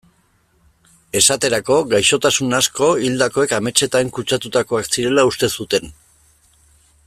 [1.19, 5.95] Esaterako, gaixotasun asko hildakoek ametsetan kutsatutakoak zirela uste zuten.